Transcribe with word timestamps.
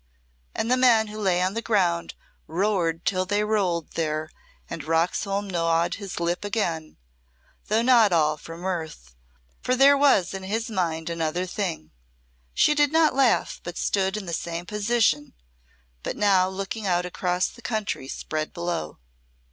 And 0.55 0.71
the 0.71 0.77
men 0.77 1.09
who 1.09 1.19
lay 1.19 1.43
on 1.43 1.53
the 1.53 1.61
ground 1.61 2.15
roared 2.47 3.05
till 3.05 3.23
they 3.23 3.43
rolled 3.43 3.91
there, 3.91 4.31
and 4.67 4.83
Roxholm 4.83 5.47
gnawed 5.47 5.93
his 6.01 6.19
lip 6.19 6.43
again, 6.43 6.97
though 7.67 7.83
not 7.83 8.11
all 8.11 8.35
from 8.35 8.61
mirth, 8.61 9.13
for 9.61 9.75
there 9.75 9.95
was 9.95 10.33
in 10.33 10.41
his 10.41 10.71
mind 10.71 11.07
another 11.11 11.45
thing. 11.45 11.91
She 12.55 12.73
did 12.73 12.91
not 12.91 13.13
laugh 13.13 13.61
but 13.63 13.77
stood 13.77 14.17
in 14.17 14.25
the 14.25 14.33
same 14.33 14.65
position, 14.65 15.35
but 16.01 16.17
now 16.17 16.49
looking 16.49 16.87
out 16.87 17.05
across 17.05 17.47
the 17.49 17.61
country 17.61 18.07
spread 18.07 18.53
below. 18.53 18.97